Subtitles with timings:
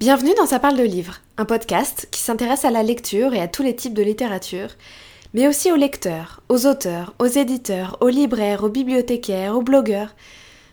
[0.00, 3.48] Bienvenue dans Ça parle de livres, un podcast qui s'intéresse à la lecture et à
[3.48, 4.70] tous les types de littérature,
[5.34, 10.16] mais aussi aux lecteurs, aux auteurs, aux éditeurs, aux libraires, aux bibliothécaires, aux blogueurs,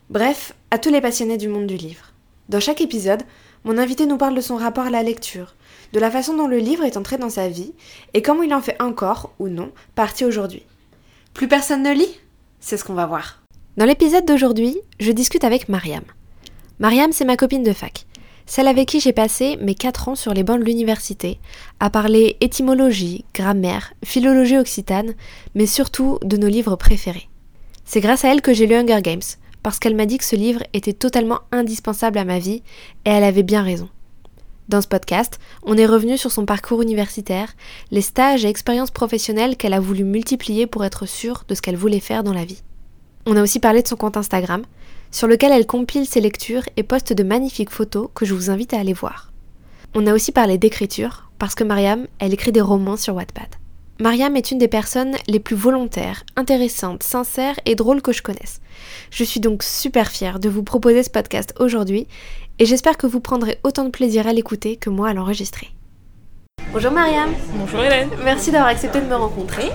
[0.10, 2.14] bref, à tous les passionnés du monde du livre.
[2.48, 3.24] Dans chaque épisode,
[3.66, 5.56] mon invité nous parle de son rapport à la lecture,
[5.92, 7.74] de la façon dont le livre est entré dans sa vie
[8.14, 10.64] et comment il en fait encore, ou non, partie aujourd'hui.
[11.34, 12.18] Plus personne ne lit?
[12.62, 13.42] C'est ce qu'on va voir.
[13.76, 16.06] Dans l'épisode d'aujourd'hui, je discute avec Mariam.
[16.80, 18.07] Mariam, c'est ma copine de fac
[18.48, 21.40] celle avec qui j'ai passé mes 4 ans sur les bancs de l'université,
[21.80, 25.14] à parler étymologie, grammaire, philologie occitane,
[25.54, 27.30] mais surtout de nos livres préférés.
[27.86, 29.22] C'est grâce à elle que j'ai lu Hunger Games,
[29.62, 32.64] parce qu'elle m'a dit que ce livre était totalement indispensable à ma vie,
[33.06, 33.90] et elle avait bien raison.
[34.70, 37.54] Dans ce podcast, on est revenu sur son parcours universitaire,
[37.92, 41.78] les stages et expériences professionnelles qu'elle a voulu multiplier pour être sûre de ce qu'elle
[41.78, 42.64] voulait faire dans la vie.
[43.26, 44.64] On a aussi parlé de son compte Instagram,
[45.12, 48.74] sur lequel elle compile ses lectures et poste de magnifiques photos que je vous invite
[48.74, 49.32] à aller voir.
[49.96, 53.48] On a aussi parlé d'écriture, parce que Mariam, elle écrit des romans sur Wattpad.
[54.00, 58.62] Mariam est une des personnes les plus volontaires, intéressantes, sincères et drôles que je connaisse.
[59.10, 62.08] Je suis donc super fière de vous proposer ce podcast aujourd'hui
[62.60, 65.70] et j'espère que vous prendrez autant de plaisir à l'écouter que moi à l'enregistrer.
[66.72, 67.34] Bonjour Mariam.
[67.56, 68.10] Bonjour Hélène.
[68.24, 69.72] Merci d'avoir accepté de me rencontrer.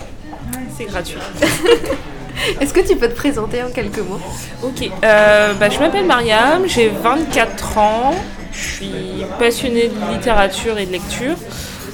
[0.76, 1.18] C'est gratuit.
[2.60, 4.20] Est-ce que tu peux te présenter en quelques mots?
[4.62, 8.14] Ok, euh, bah, je m'appelle Mariam, j'ai 24 ans,
[8.52, 8.92] je suis
[9.38, 11.36] passionnée de littérature et de lecture.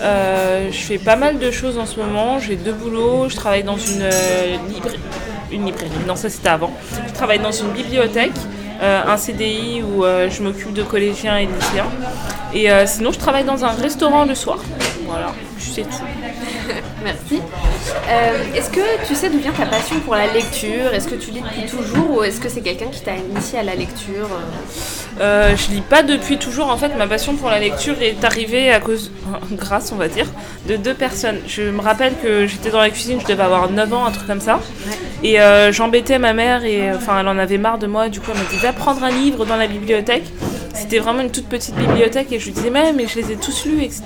[0.01, 3.65] Euh, je fais pas mal de choses en ce moment, j'ai deux boulots, je travaille
[3.65, 4.57] dans une, euh,
[5.51, 6.71] une librairie, non ça c'était avant,
[7.09, 8.31] je travaille dans une bibliothèque,
[8.81, 11.91] un CDI où je m'occupe de collégiens et lycéens,
[12.55, 14.59] et sinon je travaille dans un restaurant le soir,
[15.05, 16.05] voilà, je sais tout.
[17.05, 17.41] Merci.
[18.09, 20.93] Euh, est-ce que tu sais d'où vient ta passion pour la lecture?
[20.93, 23.63] Est-ce que tu lis depuis toujours ou est-ce que c'est quelqu'un qui t'a initié à
[23.63, 24.29] la lecture?
[25.21, 26.69] Euh, Je lis pas depuis toujours.
[26.69, 29.13] En fait, ma passion pour la lecture est arrivée à cause,
[29.53, 30.27] grâce, on va dire,
[30.69, 31.39] de deux personnes.
[31.47, 34.27] Je me rappelle que j'étais dans la cuisine, je devais avoir 9 ans, un truc
[34.27, 34.61] comme ça.
[35.23, 38.09] Et euh, j'embêtais ma mère et enfin, elle en avait marre de moi.
[38.09, 40.25] Du coup, elle m'a dit va prendre un livre dans la bibliothèque.
[40.75, 43.37] C'était vraiment une toute petite bibliothèque et je lui disais mais, mais je les ai
[43.37, 44.03] tous lus, etc.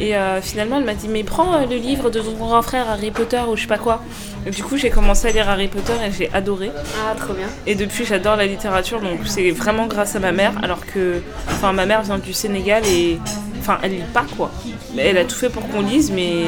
[0.00, 2.88] Et euh, finalement, elle m'a dit Mais prends euh, le livre de ton grand frère
[2.88, 4.02] Harry Potter ou je sais pas quoi.
[4.50, 6.70] du coup, j'ai commencé à lire Harry Potter et j'ai adoré.
[6.74, 7.46] Ah, trop bien.
[7.66, 10.52] Et depuis, j'adore la littérature, donc c'est vraiment grâce à ma mère.
[10.62, 13.18] Alors que, enfin, ma mère vient du Sénégal et,
[13.58, 14.50] enfin, elle lit pas quoi.
[14.96, 16.44] Elle a tout fait pour qu'on lise, mais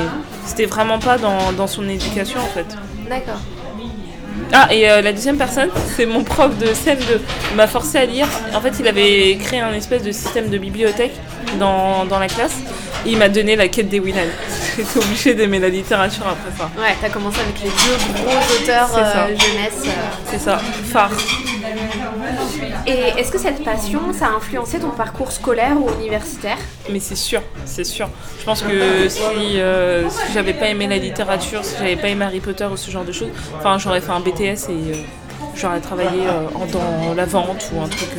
[0.46, 2.66] c'était vraiment pas dans, dans son éducation en fait.
[3.08, 3.40] D'accord.
[4.54, 7.20] Ah, et euh, la deuxième personne, c'est mon prof de CM2.
[7.50, 8.26] Il m'a forcé à lire.
[8.54, 11.14] En fait, il avait créé un espèce de système de bibliothèque
[11.58, 12.56] dans, dans la classe.
[13.06, 14.30] Et il m'a donné la quête des Wilhelm.
[14.76, 16.70] J'étais obligée d'aimer la littérature après ça.
[16.78, 19.86] Ouais, t'as commencé avec les deux gros auteurs euh, jeunesse.
[19.86, 19.90] Euh.
[20.30, 20.58] C'est ça,
[20.92, 21.10] phare.
[22.86, 26.58] Et est-ce que cette passion, ça a influencé ton parcours scolaire ou universitaire
[26.90, 28.08] Mais c'est sûr, c'est sûr.
[28.40, 29.20] Je pense que si,
[29.60, 32.90] euh, si j'avais pas aimé la littérature, si j'avais pas aimé Harry Potter ou ce
[32.90, 35.04] genre de choses, enfin j'aurais fait un BTS et
[35.56, 36.24] j'aurais travaillé
[36.72, 38.10] dans la vente ou un truc,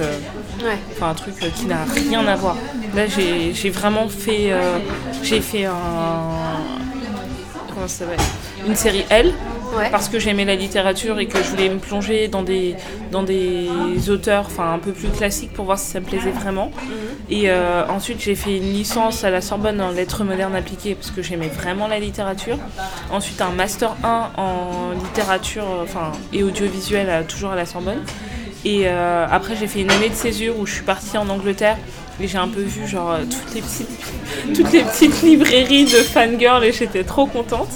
[0.92, 2.56] enfin un truc qui n'a rien à voir.
[2.96, 4.52] Là j'ai vraiment fait,
[5.24, 6.43] j'ai fait un
[7.84, 8.06] comment ça
[8.66, 9.34] une série L
[9.92, 12.76] parce que j'aimais la littérature et que je voulais me plonger dans des,
[13.12, 13.68] dans des
[14.08, 16.68] auteurs un peu plus classiques pour voir si ça me plaisait vraiment.
[16.68, 16.92] Mhm.
[17.32, 21.10] Et euh, ensuite j'ai fait une licence à la Sorbonne en lettres modernes appliquées parce
[21.10, 22.58] que j'aimais vraiment la littérature.
[23.12, 25.86] Ensuite un master 1 en littérature
[26.32, 28.04] et audiovisuel toujours à la Sorbonne.
[28.66, 31.78] Et euh, après j'ai fait une année de césure où je suis partie en Angleterre
[31.78, 36.64] et j'ai un peu vu genre toutes les petites, toutes les petites librairies de fangirl
[36.64, 37.70] et j'étais trop contente.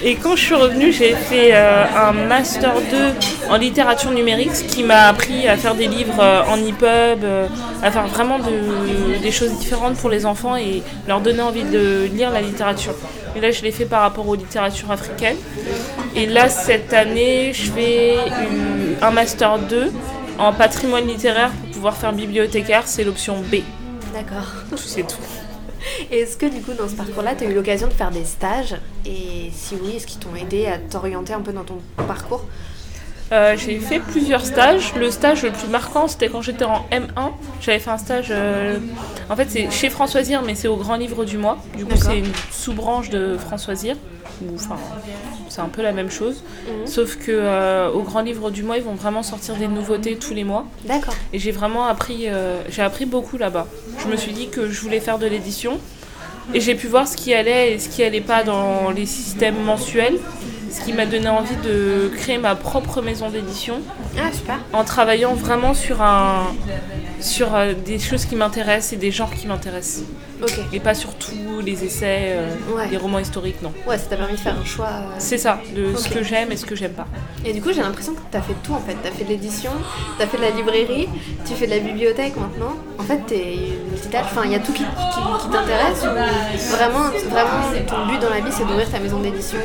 [0.00, 4.62] Et quand je suis revenue, j'ai fait euh, un master 2 en littérature numérique, ce
[4.62, 7.48] qui m'a appris à faire des livres euh, en EPUB, euh,
[7.82, 8.38] à faire vraiment
[9.20, 12.94] des choses différentes pour les enfants et leur donner envie de lire la littérature.
[13.34, 15.36] Et là, je l'ai fait par rapport aux littératures africaines.
[16.14, 18.18] Et là, cette année, je fais
[19.02, 19.92] un master 2
[20.38, 23.56] en patrimoine littéraire pour pouvoir faire bibliothécaire, c'est l'option B.
[24.14, 24.76] D'accord.
[24.76, 25.16] C'est tout.
[26.10, 28.76] Est-ce que du coup dans ce parcours-là, tu as eu l'occasion de faire des stages?
[29.06, 32.44] Et si oui, est-ce qu'ils t'ont aidé à t'orienter un peu dans ton parcours?
[33.30, 34.94] Euh, j'ai fait plusieurs stages.
[34.94, 37.32] Le stage le plus marquant, c'était quand j'étais en M1.
[37.60, 38.28] J'avais fait un stage.
[38.30, 38.78] Euh,
[39.28, 41.58] en fait, c'est chez Françoisir, mais c'est au Grand Livre du Mois.
[41.76, 43.96] Du coup, c'est une sous-branche de Françoisir.
[44.54, 44.76] Enfin,
[45.48, 46.42] c'est un peu la même chose.
[46.66, 46.86] Mhm.
[46.86, 50.34] Sauf que euh, au Grand Livre du Mois, ils vont vraiment sortir des nouveautés tous
[50.34, 50.66] les mois.
[50.84, 51.14] D'accord.
[51.32, 53.66] Et j'ai vraiment appris, euh, j'ai appris beaucoup là-bas.
[53.98, 55.78] Je me suis dit que je voulais faire de l'édition.
[56.54, 59.62] Et j'ai pu voir ce qui allait et ce qui allait pas dans les systèmes
[59.62, 60.18] mensuels.
[60.70, 63.80] Ce qui m'a donné envie de créer ma propre maison d'édition.
[64.18, 64.58] Ah, super.
[64.72, 66.46] En travaillant vraiment sur un,
[67.20, 70.04] sur euh, des choses qui m'intéressent et des genres qui m'intéressent.
[70.42, 70.52] Ok.
[70.72, 71.32] Et pas surtout
[71.64, 72.86] les essais, euh, Ouais.
[72.90, 73.72] les romans historiques, non.
[73.88, 74.86] Ouais, ça t'a permis de faire un choix.
[74.86, 76.14] euh, C'est ça, de ce Ok.
[76.14, 77.06] que j'aime et ce que j'aime pas.
[77.44, 78.96] Et du coup, j'ai l'impression que t'as fait tout en fait.
[79.02, 79.72] T'as fait de l'édition,
[80.18, 81.08] t'as fait de la librairie,
[81.44, 82.74] tu fais de la bibliothèque maintenant.
[82.98, 84.26] En fait, t'es une multitâche.
[84.30, 88.30] Enfin, il y a tout qui, qui, qui t'intéresse ou vraiment, vraiment, ton but dans
[88.30, 89.58] la vie, c'est d'ouvrir ta maison d'édition.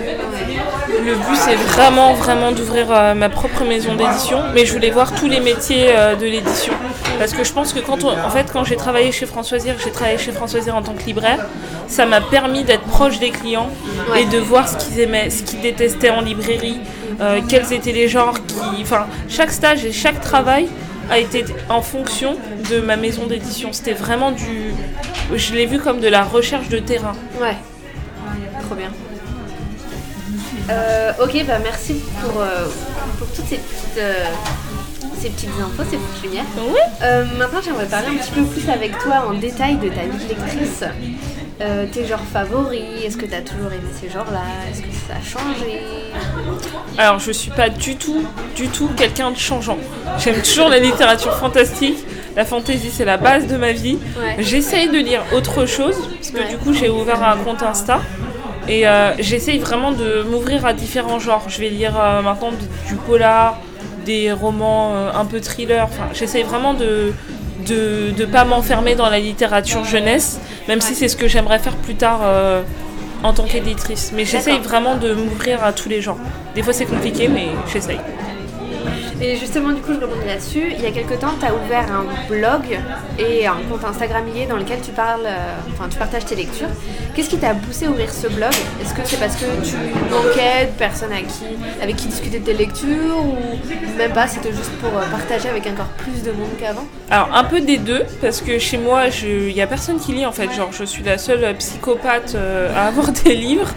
[1.06, 5.14] Le but, c'est vraiment, vraiment d'ouvrir euh, ma propre maison d'édition, mais je voulais voir
[5.14, 6.74] tous les métiers euh, de l'édition.
[7.20, 9.92] Parce que je pense que quand, on- en fait, quand j'ai travaillé chez Françoisire, j'ai
[9.92, 11.46] travaillé chez Françoisire en tant que libraire,
[11.88, 13.70] ça m'a permis d'être proche des clients
[14.12, 14.24] Ouais.
[14.24, 16.80] et de voir ce qu'ils aimaient, ce qu'ils détestaient en librairie,
[17.22, 18.82] euh, quels étaient les genres qui.
[18.82, 20.68] Enfin, chaque stage et chaque travail
[21.10, 22.38] a été en fonction
[22.72, 23.70] de ma maison d'édition.
[23.74, 24.74] C'était vraiment du.
[25.36, 27.14] Je l'ai vu comme de la recherche de terrain.
[27.42, 27.56] Ouais.
[28.66, 28.90] Trop bien.
[30.70, 32.68] Euh, ok, bah merci pour, euh,
[33.20, 33.98] pour toutes ces petites,
[35.24, 36.44] ces petites infos, ces petites lumières.
[36.58, 36.80] Oui.
[37.02, 40.22] Euh, maintenant, j'aimerais parler un petit peu plus avec toi en détail de ta vie
[40.24, 40.84] de lectrice.
[41.62, 44.42] Euh, tes genres favoris, est-ce que tu as toujours aimé ces genres-là?
[44.70, 45.82] Est-ce que ça a changé?
[46.98, 48.26] Alors, je suis pas du tout,
[48.56, 49.78] du tout quelqu'un de changeant.
[50.18, 52.00] J'aime toujours la littérature fantastique.
[52.36, 53.98] La fantasy, c'est la base de ma vie.
[54.18, 54.44] Ouais.
[54.44, 56.50] J'essaye de lire autre chose, parce que Ouais.
[56.50, 58.02] du coup, j'ai ouvert un compte Insta.
[58.68, 61.44] Et euh, j'essaye vraiment de m'ouvrir à différents genres.
[61.48, 63.60] Je vais lire euh, maintenant du, du polar,
[64.06, 65.86] des romans euh, un peu thriller.
[65.86, 67.14] Enfin, j'essaye vraiment de
[67.66, 71.78] de ne pas m'enfermer dans la littérature jeunesse, même si c'est ce que j'aimerais faire
[71.78, 72.62] plus tard euh,
[73.24, 74.12] en tant qu'éditrice.
[74.14, 76.18] Mais j'essaye vraiment de m'ouvrir à tous les genres.
[76.56, 78.00] Des fois c'est compliqué, mais j'essaye.
[79.26, 80.74] Et justement, du coup, je rebondis là-dessus.
[80.78, 82.78] Il y a quelques temps, tu as ouvert un blog
[83.18, 86.68] et un compte Instagram lié dans lequel tu parles, euh, enfin, tu partages tes lectures.
[87.16, 88.52] Qu'est-ce qui t'a poussé à ouvrir ce blog?
[88.82, 89.78] Est-ce que c'est parce que tu
[90.12, 94.90] manquais de personnes avec qui discuter de tes lectures ou même pas C'était juste pour
[94.90, 96.86] euh, partager avec encore plus de monde qu'avant?
[97.10, 100.26] Alors un peu des deux, parce que chez moi, il n'y a personne qui lit
[100.26, 100.52] en fait.
[100.52, 102.36] Genre je suis la seule euh, psychopathe
[102.76, 103.70] à avoir des livres.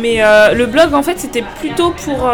[0.00, 0.22] Mais
[0.54, 2.26] le blog en fait c'était plutôt pour,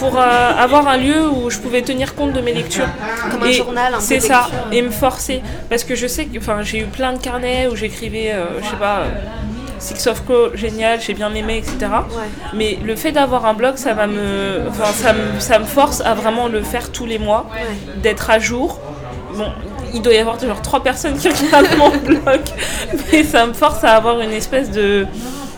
[0.00, 2.88] pour euh, avoir un lieu où je pouvais tenir compte de mes lectures.
[3.30, 4.72] Comme un Et journal, un C'est ça, lecture.
[4.72, 5.42] et me forcer.
[5.68, 8.76] Parce que je sais que j'ai eu plein de carnets où j'écrivais, euh, je sais
[8.76, 9.04] pas, euh,
[9.78, 11.76] Six of Crow, génial, j'ai bien aimé, etc.
[12.10, 12.24] Ouais.
[12.54, 14.62] Mais le fait d'avoir un blog, ça va me,
[14.94, 18.00] ça me, ça me force à vraiment le faire tous les mois, Ouais.
[18.02, 18.78] d'être à jour.
[19.34, 19.46] Bon,
[19.94, 22.40] il doit y avoir genre trois personnes qui regardent mon blog,
[23.12, 25.06] mais ça me force à avoir une espèce de,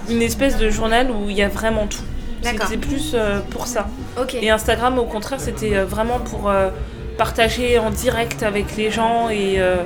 [0.09, 2.03] une espèce de journal où il y a vraiment tout.
[2.43, 3.87] C'était plus euh, pour ça.
[4.41, 6.70] Et Instagram, au contraire, c'était euh, vraiment pour euh,
[7.17, 9.76] partager en direct avec les gens et, euh,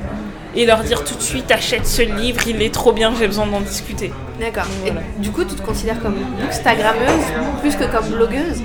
[0.55, 3.46] et leur dire tout de suite achète ce livre, il est trop bien, j'ai besoin
[3.46, 4.12] d'en discuter.
[4.40, 4.67] D'accord.
[4.82, 5.00] Voilà.
[5.19, 6.17] du coup, tu te considères comme
[6.49, 7.25] Instagrammeuse
[7.61, 8.62] plus que comme blogueuse?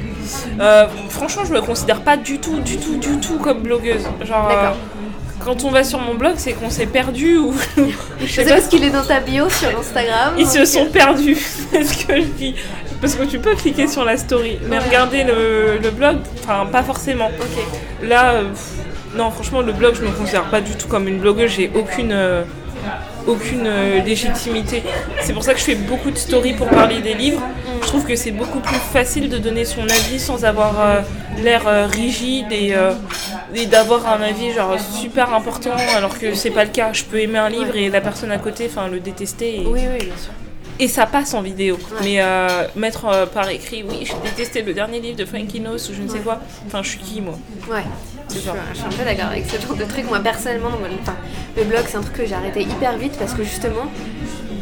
[0.59, 4.03] Euh, franchement, je me considère pas du tout, du tout, du tout comme blogueuse.
[4.23, 4.75] Genre,
[5.43, 7.53] quand on va sur mon blog, c'est qu'on s'est perdu ou
[8.21, 8.51] je sais pas.
[8.51, 10.35] parce qu'il est dans ta bio sur Instagram.
[10.37, 11.35] Ils se sont perdus,
[11.71, 12.55] c'est ce que je dis.
[13.01, 16.83] Parce que tu peux cliquer sur la story, mais regarder le, le blog, enfin pas
[16.83, 17.29] forcément.
[17.39, 18.07] Ok.
[18.07, 18.43] Là, euh,
[19.15, 21.51] non, franchement, le blog, je me considère pas du tout comme une blogueuse.
[21.51, 22.43] J'ai aucune, euh,
[23.25, 24.83] aucune euh, légitimité.
[25.21, 27.41] C'est pour ça que je fais beaucoup de stories pour parler des livres.
[27.81, 31.01] Je trouve que c'est beaucoup plus facile de donner son avis sans avoir euh,
[31.43, 32.93] l'air euh, rigide et, euh,
[33.55, 36.93] et d'avoir un avis genre super important, alors que c'est pas le cas.
[36.93, 39.55] Je peux aimer un livre et la personne à côté, enfin, le détester.
[39.55, 39.65] Et...
[39.65, 40.31] Oui, oui, bien sûr.
[40.81, 41.75] Et ça passe en vidéo.
[41.75, 41.97] Ouais.
[42.01, 45.75] Mais euh, mettre euh, par écrit, oui, j'ai détesté le dernier livre de Frankie Knows
[45.75, 46.39] ou je ne sais quoi.
[46.65, 47.37] Enfin, je suis qui, moi?
[47.69, 47.83] Ouais.
[48.29, 50.05] Je suis, je un peu d'accord avec ce genre de truc.
[50.09, 50.71] Moi, personnellement,
[51.55, 53.91] le blog, c'est un truc que j'ai arrêté hyper vite parce que justement,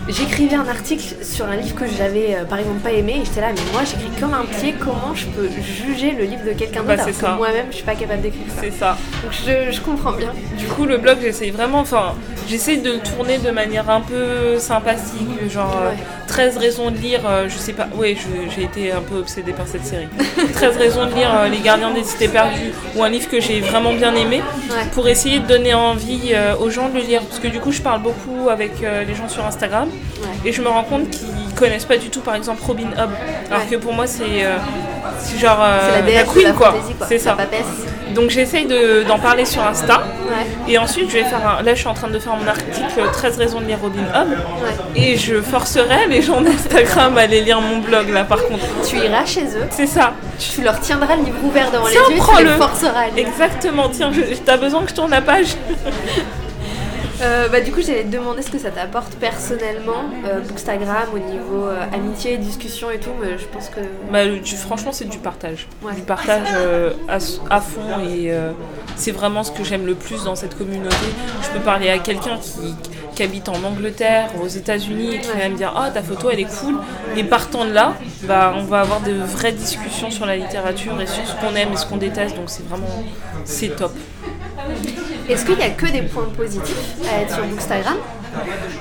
[0.10, 3.42] j'écrivais un article sur un livre que j'avais euh, par exemple pas aimé et j'étais
[3.42, 6.84] là, mais moi j'écris comme un pied, comment je peux juger le livre de quelqu'un
[6.84, 7.28] Bah, d'autre alors ça.
[7.32, 8.62] que moi-même je suis pas capable d'écrire ça.
[8.62, 8.98] C'est ça.
[9.24, 10.32] Donc je, je comprends bien.
[10.58, 12.16] Du coup, le blog, j'essaye vraiment, enfin,
[12.48, 15.92] j'essaye de le tourner de manière un peu sympathique, genre euh.
[16.30, 19.52] 13 raisons de lire, euh, je sais pas, ouais, je- j'ai été un peu obsédée
[19.52, 20.08] par cette série.
[20.54, 23.62] 13 raisons de lire euh, Les Gardiens des Cités Perdues, ou un livre que j'ai
[23.62, 24.76] vraiment bien aimé, Ouais.
[24.94, 27.22] pour essayer de donner envie euh, aux gens de le lire.
[27.24, 30.50] Parce que du coup, je parle beaucoup avec les gens sur Instagram, Ouais.
[30.50, 33.10] et je me rends compte qu'ils connaissent pas du tout, par exemple, Robin Hobb.
[33.50, 33.68] Alors Ouais.
[33.72, 34.46] que pour moi, c'est
[35.40, 36.76] genre euh, C'est la déesse de queen, la quoi.
[37.08, 37.38] C'est La ça.
[38.16, 39.98] Donc j'essaye de- d'en parler sur Insta.
[40.28, 40.46] Ouais.
[40.74, 41.62] Et ensuite, je vais faire un...
[41.62, 42.76] Là, je suis en train de faire mon article
[43.14, 44.30] 13 raisons de lire Robin Hood.
[44.30, 45.02] Ouais.
[45.02, 48.66] Et je forcerai les gens d'Instagram à aller lire mon blog, là, par contre.
[48.88, 50.14] Tu iras chez eux, C'est ça.
[50.40, 53.28] tu leur tiendras le livre ouvert devant les yeux et tu les forceras à lire.
[53.28, 53.90] Exactement.
[53.90, 55.56] Tiens, je- t'as besoin que je tourne la page
[57.22, 61.20] Euh, bah, du coup, j'allais te demander ce que ça t'apporte personnellement, euh, Bookstagram, au
[61.20, 63.82] niveau euh, amitié, discussion et tout, mais je pense que.
[64.12, 64.20] Bah,
[64.58, 65.68] franchement, c'est du partage.
[65.84, 65.94] Ouais.
[65.94, 68.52] Du partage euh, à, fond et euh,
[68.96, 70.96] c'est vraiment ce que j'aime le plus dans cette communauté.
[71.44, 72.74] Je peux parler à quelqu'un qui,
[73.16, 76.40] qui habite en Angleterre, aux États-Unis et qui va me dire Ah, ta photo elle
[76.40, 76.76] est cool.
[77.18, 81.08] Et partant de là, bah, on va avoir de vraies discussions sur la littérature et
[81.08, 82.36] sur ce qu'on aime et ce qu'on déteste.
[82.38, 83.04] Donc, c'est vraiment.
[83.44, 83.92] C'est top.
[85.30, 86.76] Est-ce qu'il y a que des points positifs
[87.12, 87.98] à être sur Bookstagram?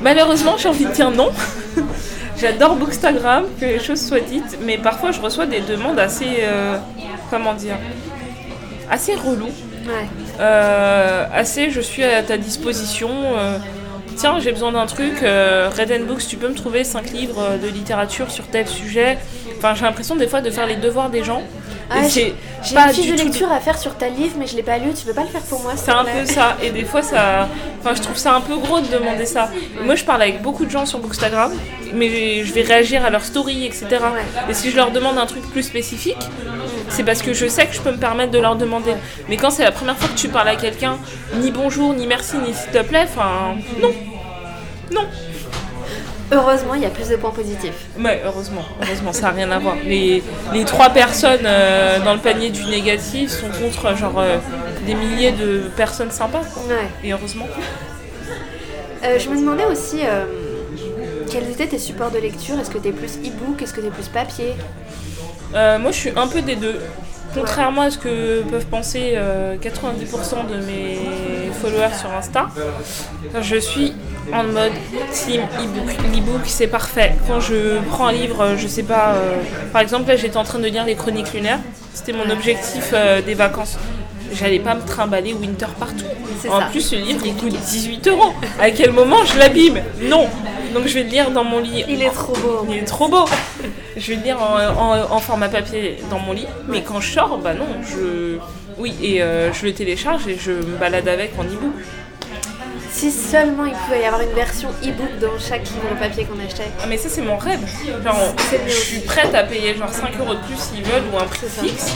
[0.00, 1.30] Malheureusement, j'ai envie de dire non.
[2.40, 6.38] J'adore Bookstagram, que les choses soient dites, mais parfois je reçois des demandes assez.
[6.40, 6.78] euh,
[7.30, 7.76] comment dire
[8.90, 9.46] Assez reloues.
[9.86, 10.06] Ouais.
[10.40, 13.10] Euh, assez, je suis à ta disposition.
[13.36, 13.58] euh,
[14.16, 15.22] Tiens, j'ai besoin d'un truc.
[15.22, 19.18] euh, Red and Books, tu peux me trouver 5 livres de littérature sur tel sujet.
[19.58, 21.42] Enfin, j'ai l'impression des fois de faire les devoirs des gens.
[21.90, 22.34] Ah, j'ai-
[22.72, 24.92] une fiche de tout lecture à faire sur ta livre, mais je l'ai pas lu.
[24.92, 26.56] Tu peux pas le faire pour moi C'est un peu ça.
[26.62, 27.48] Et des fois, ça.
[27.80, 29.50] Enfin, je trouve ça un peu gros de demander ça.
[29.84, 31.52] Moi, je parle avec beaucoup de gens sur Bookstagram,
[31.94, 33.86] mais je vais réagir à leurs stories, etc.
[34.50, 36.18] Et si je leur demande un truc plus spécifique,
[36.88, 38.94] c'est parce que je sais que je peux me permettre de leur demander.
[39.28, 40.98] Mais quand c'est la première fois que tu parles à quelqu'un,
[41.36, 43.90] ni bonjour, ni merci, ni s'il te plaît, enfin, non.
[44.90, 45.06] Non.
[46.30, 47.86] Heureusement, il y a plus de points positifs.
[47.96, 49.76] Mais heureusement, heureusement, ça n'a rien à voir.
[49.84, 54.36] Les, les trois personnes euh, dans le panier du négatif sont contre genre euh,
[54.86, 56.42] des milliers de personnes sympas.
[56.52, 56.62] quoi.
[56.68, 56.88] Ouais.
[57.02, 57.46] Et heureusement.
[59.04, 60.00] Euh, je me demandais aussi
[61.30, 62.58] quels étaient tes supports de lecture?
[62.58, 63.62] Est-ce que t'es plus e-book?
[63.62, 64.54] Est-ce que t'es plus papier?
[65.52, 66.78] Moi, je suis un peu des deux.
[67.34, 70.98] Contrairement à ce que peuvent penser euh, 90% de mes
[71.60, 72.46] followers sur Insta,
[73.40, 73.92] je suis
[74.32, 74.72] en mode
[75.12, 75.96] team e-book.
[76.14, 77.14] L'e-book, c'est parfait.
[77.26, 79.36] Quand je prends un livre, je sais pas, euh,
[79.72, 81.60] par exemple, là, j'étais en train de lire Les Chroniques lunaires.
[81.94, 83.76] C'était mon objectif euh, des vacances.
[84.34, 86.04] J'allais pas me trimballer Winter partout.
[86.50, 86.66] En ça.
[86.66, 88.32] plus, ce livre, il coûte 18 euros.
[88.60, 89.80] À quel moment je l'abîme?
[90.02, 90.28] Non.
[90.74, 92.66] Donc, je vais le lire dans mon lit Il est trop beau.
[92.68, 93.24] il est trop beau.
[93.96, 97.10] Je vais le lire en, en- en format papier dans mon lit, mais quand je
[97.10, 98.36] sors, bah non, je.
[98.78, 101.74] Oui, et euh, je le télécharge et je me balade avec en e-book.
[102.90, 106.70] Si seulement il pouvait y avoir une version e-book dans chaque livre papier qu'on achetait.
[106.82, 107.60] Ah, mais ça, c'est mon rêve.
[108.04, 108.34] Genre,
[108.66, 111.46] je suis prête à payer genre 5 euros de plus s'ils veulent ou un prix
[111.48, 111.92] fixe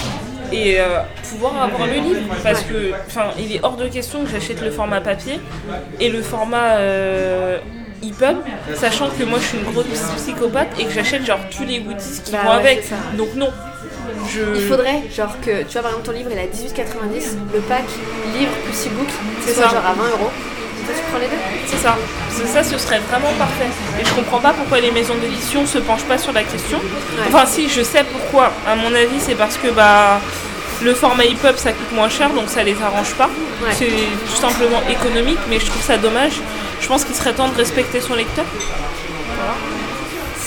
[0.52, 4.30] et euh, pouvoir avoir le livre parce que enfin il est hors de question que
[4.30, 5.40] j'achète le format papier
[5.98, 7.56] et le format euh,
[8.02, 8.36] EPUB
[8.74, 9.86] sachant que moi je suis une grosse
[10.18, 12.84] psychopathe et que j'achète genre tous les goodies qui Bah vont ouais, avec
[13.16, 13.48] donc non
[14.32, 17.36] je Il faudrait, genre que, tu vois, par exemple, ton livre il est à 18,90,
[17.52, 17.84] le pack
[18.38, 19.08] livre plus e-book,
[19.44, 20.30] c'est genre à 20 euros.
[20.84, 21.36] Tu prends les deux
[21.66, 21.96] C'est ça.
[22.52, 23.68] Ça, ce serait vraiment parfait.
[24.00, 26.80] Et je comprends pas pourquoi les maisons d'édition se penchent pas sur la question.
[27.28, 28.50] Enfin, si, je sais pourquoi.
[28.66, 30.20] À mon avis, c'est parce que bah
[30.82, 33.30] le format EPUB ça coûte moins cher, donc ça les arrange pas.
[33.62, 33.72] Ouais.
[33.72, 36.40] C'est tout simplement économique, mais je trouve ça dommage.
[36.80, 38.44] Je pense qu'il serait temps de respecter son lecteur.
[38.50, 39.81] C'est,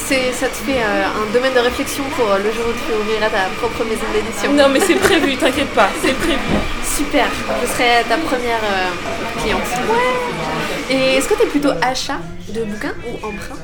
[0.06, 3.30] ça te fait euh, un domaine de réflexion pour euh, le jour où tu ouvriras
[3.30, 4.54] ta propre maison d'édition.
[4.54, 6.40] Non, mais c'est prévu, t'inquiète pas, c'est prévu.
[6.84, 7.26] Super,
[7.62, 9.62] je serai ta première euh, cliente.
[9.90, 10.96] Ouais.
[10.96, 12.20] Et est-ce que tu es plutôt achat
[12.50, 13.58] de bouquins ou emprunt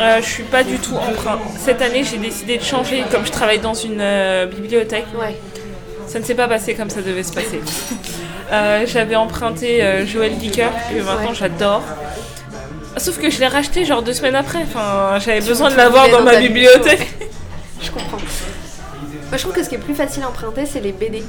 [0.00, 1.38] Euh, je suis pas du tout emprunt.
[1.58, 4.02] Cette année, j'ai décidé de changer, comme je travaille dans une
[4.50, 5.06] bibliothèque.
[5.14, 5.36] Ouais.
[6.08, 7.60] Ça ne s'est pas passé comme ça devait se passer.
[8.86, 11.34] J'avais emprunté Joël Dicker, que maintenant Ouais.
[11.34, 11.82] j'adore.
[12.98, 14.62] Sauf que je l'ai racheté genre deux semaines après.
[14.62, 17.06] Enfin, j'avais besoin de l'avoir dans dans ma bibliothèque.
[17.82, 18.16] Je comprends.
[18.18, 21.24] Moi, je trouve que ce qui est plus facile à emprunter, c'est les BD.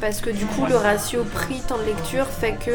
[0.00, 2.72] Parce que du coup, le ratio prix-temps de lecture fait que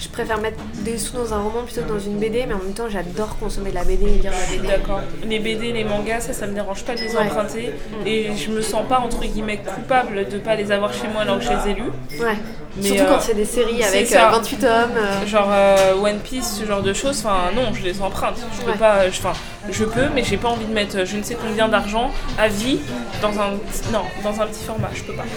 [0.00, 2.58] je préfère mettre des sous dans un roman plutôt que dans une BD, mais en
[2.58, 4.66] même temps, j'adore consommer de la BD et lire de la BD.
[4.66, 5.02] D'accord.
[5.24, 7.22] Les BD, les mangas, ça, ça me dérange pas de les Ouais.
[7.22, 7.72] emprunter.
[8.04, 11.38] Et je me sens pas entre guillemets coupable de pas les avoir chez moi alors
[11.38, 11.92] que je les ai lus.
[12.20, 12.34] Ouais.
[12.80, 14.28] Mais, Surtout euh, quand c'est des séries avec ça.
[14.28, 14.68] euh, 28 tomes.
[14.96, 18.36] euh, Genre euh, One Piece, ce genre de choses, enfin non, je les emprunte.
[18.58, 19.32] Je peux pas, je- enfin,
[19.70, 22.48] je peux, mais j'ai pas envie de mettre euh, je ne sais combien d'argent à
[22.48, 22.78] vie
[23.20, 23.50] dans un,
[23.92, 25.24] non, dans un petit format, je peux pas.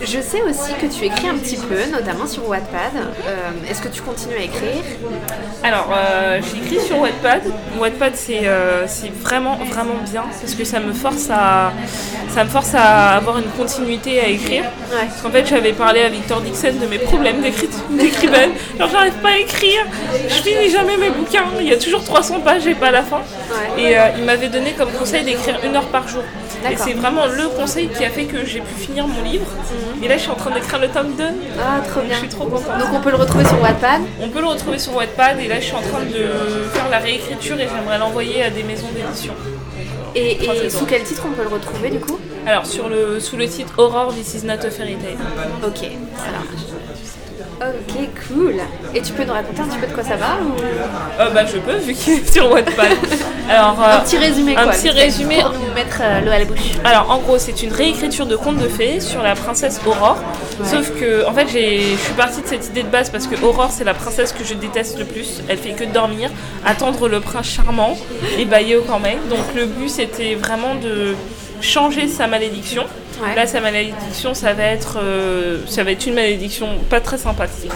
[0.00, 2.92] Je sais aussi que tu écris un petit peu, notamment sur Wattpad.
[3.26, 4.82] Euh, Est-ce que tu continues à écrire?
[5.62, 7.40] Alors, euh, j'écris sur Wattpad.
[7.78, 11.72] Wattpad, c'est euh, c'est vraiment, vraiment bien parce que ça me force à,
[12.28, 14.53] ça me force à avoir une continuité à écrire.
[14.60, 15.06] Ouais.
[15.08, 18.50] Parce qu'en fait, j'avais parlé à Victor Dixon de mes problèmes d'écrivaine.
[18.78, 19.84] Genre, j'arrive pas à écrire,
[20.28, 23.18] je finis jamais mes bouquins, il y a toujours 300 pages et pas la fin.
[23.18, 23.82] Ouais.
[23.82, 26.22] Et euh, il m'avait donné comme conseil d'écrire une heure par jour.
[26.70, 29.46] Et c'est vraiment le conseil qui a fait que j'ai pu finir mon livre.
[30.02, 31.24] Et là, je suis en train d'écrire le tome 2.
[31.60, 32.14] Ah, trop bien.
[32.14, 32.78] Je suis trop contente.
[32.78, 34.00] Donc on peut le retrouver sur Wattpad.
[34.22, 36.98] On peut le retrouver sur Wattpad et là je suis en train de faire la
[36.98, 39.34] réécriture et j'aimerais l'envoyer à des maisons d'édition.
[40.14, 42.18] Et, et sous quel titre on peut le retrouver du coup?
[42.46, 45.16] Alors sur le, sous le titre Aurore This Is Not a Fairy Tale.
[45.66, 45.78] Ok,
[46.16, 46.64] ça marche.
[47.60, 48.54] Ok, cool.
[48.94, 50.52] Et tu peux nous raconter un petit peu de quoi ça va ou...
[51.20, 52.88] euh, Bah je peux vu qu'il est sur Wattpad.
[53.48, 54.72] Alors, un petit résumé un quoi.
[54.72, 55.40] petit vite, résumé.
[55.40, 56.58] Pour nous mettre euh, l'eau à la bouche.
[56.84, 60.18] Alors en gros c'est une réécriture de contes de fées sur la princesse Aurore.
[60.64, 63.42] Sauf que en fait j'ai- je suis partie de cette idée de base parce que
[63.42, 65.40] Aurore c'est la princesse que je déteste le plus.
[65.48, 66.30] Elle fait que dormir,
[66.66, 67.96] attendre le prince charmant
[68.38, 69.18] et bailler au corneille.
[69.30, 71.14] Donc le but c'était vraiment de
[71.64, 72.84] changer sa malédiction.
[73.22, 73.34] Ouais.
[73.36, 77.70] Là sa malédiction ça va être euh, ça va être une malédiction pas très sympathique.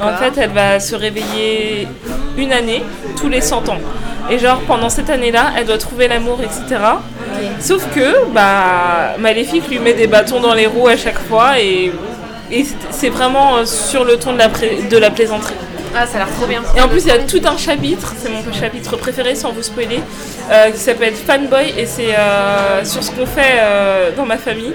[0.00, 1.86] En fait, elle va se réveiller
[2.38, 2.82] une année
[3.18, 3.78] tous les 100 ans.
[4.30, 6.80] Et genre, pendant cette année-là, elle doit trouver l'amour, etc.
[7.60, 11.90] Sauf que, bah, Maléfique lui met des bâtons dans les roues à chaque fois et,
[12.50, 15.54] et c'est- vraiment euh, sur le ton de la, pré- de la plaisanterie.
[15.94, 16.62] Ah, ça a l'air trop bien.
[16.76, 19.62] Et en plus, il y a tout un chapitre, c'est mon chapitre préféré sans vous
[19.62, 20.00] spoiler,
[20.50, 24.72] euh, qui s'appelle Fanboy et c'est euh, sur ce qu'on fait euh, dans ma famille,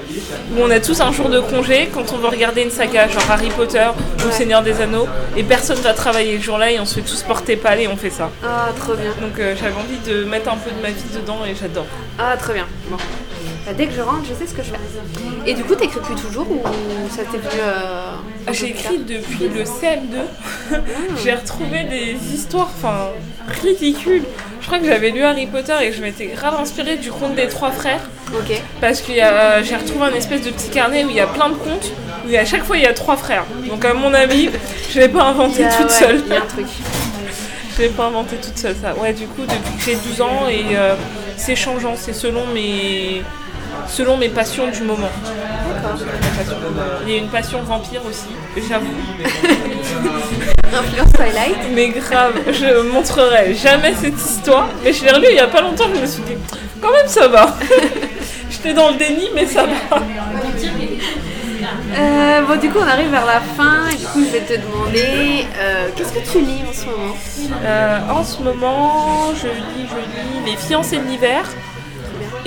[0.52, 3.24] où on a tous un jour de congé quand on veut regarder une saga, genre
[3.32, 3.88] Harry Potter
[4.26, 7.24] ou Seigneur des Anneaux, et personne va travailler le jour-là et on se fait tous
[7.24, 8.30] porter pâle et on fait ça.
[8.44, 9.12] Ah, trop bien.
[9.22, 11.88] Donc j'avais envie de mettre un peu de ma vie dedans et j'adore.
[12.20, 12.66] Ah, trop bien.
[12.90, 12.98] Bon.
[13.68, 14.80] Bah, dès que je rentre, je sais ce que je fais.
[15.46, 16.62] Et du coup, t'écris plus toujours ou
[17.10, 18.14] ça t'est venu euh,
[18.48, 20.80] Ah, J'ai écrit depuis le CM2.
[21.22, 23.10] J'ai retrouvé des histoires, enfin,
[23.62, 24.24] ridicules.
[24.62, 27.36] Je crois que j'avais lu Harry Potter et que je m'étais grave inspirée du conte
[27.36, 28.00] des trois frères.
[28.34, 28.58] Ok.
[28.80, 31.50] Parce que euh, j'ai retrouvé un espèce de petit carnet où il y a plein
[31.50, 31.92] de contes,
[32.26, 33.44] où à chaque fois il y a trois frères.
[33.68, 34.50] Donc à mon avis,
[34.92, 36.24] je l'ai pas inventé Ah, toute ouais, seule.
[36.26, 36.68] Il y a un truc.
[37.78, 38.96] Je l'ai pas inventé toute seule ça.
[38.96, 40.96] Ouais, du coup, depuis que j'ai 12 ans et euh,
[41.36, 43.22] c'est changeant, c'est selon mes
[43.88, 45.10] selon mes passions du moment.
[45.74, 45.98] D'accord.
[47.06, 48.28] Il y a une passion vampire aussi,
[48.68, 48.86] j'avoue.
[50.78, 51.58] Influence Twilight.
[51.74, 54.68] Mais grave, je montrerai jamais cette histoire.
[54.84, 56.36] Mais je l'ai relu il y a pas longtemps, je me suis dit,
[56.82, 57.56] quand même ça va.
[58.50, 60.02] J'étais dans le déni, mais ça va.
[61.98, 63.90] Euh, bon, du coup, on arrive vers la fin.
[63.90, 67.16] Et du coup, je vais te demander euh, qu'est-ce que tu lis en ce moment?
[67.64, 71.44] Euh, en ce moment, je lis, je lis Les fiancés de l'hiver.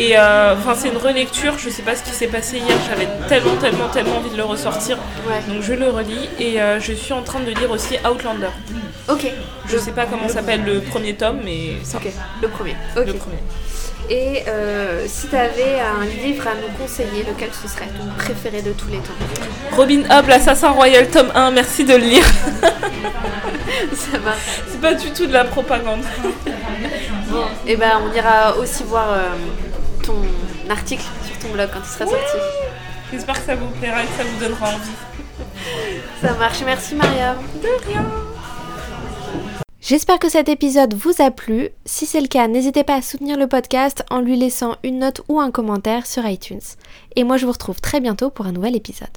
[0.01, 1.59] Et euh, enfin, c'est une relecture.
[1.59, 2.75] Je sais pas ce qui s'est passé hier.
[2.89, 4.97] J'avais tellement, tellement, tellement envie de le ressortir.
[5.29, 5.43] Ouais.
[5.47, 6.31] Donc je le relis.
[6.39, 8.49] Et euh, je suis en train de lire aussi Outlander.
[9.11, 9.31] Ok.
[9.69, 12.09] Je sais pas comment s'appelle le premier tome, mais Ok.
[12.41, 12.77] Le premier.
[12.97, 13.37] Le premier.
[14.09, 18.63] Et euh, si tu avais un livre à nous conseiller, lequel ce serait ton préféré
[18.63, 19.77] de tous les temps?
[19.77, 21.51] Robin Hood, l'assassin royal, tome 1.
[21.51, 22.25] Merci de le lire.
[23.93, 24.63] Ça marche.
[24.67, 26.01] C'est pas du tout de la propagande.
[27.29, 29.29] Bon, et ben on ira aussi voir euh,
[30.03, 30.23] ton
[30.69, 32.37] article sur ton blog quand il sera sorti.
[33.13, 34.91] J'espère que ça vous plaira et que ça vous donnera envie.
[36.23, 36.63] Ça marche.
[36.65, 37.35] Merci Maria.
[37.63, 38.07] De rien.
[39.81, 41.71] J'espère que cet épisode vous a plu.
[41.87, 45.23] Si c'est le cas, n'hésitez pas à soutenir le podcast en lui laissant une note
[45.29, 46.61] ou un commentaire sur iTunes.
[47.17, 49.09] Et moi je vous retrouve très bientôt pour un nouvel épisode.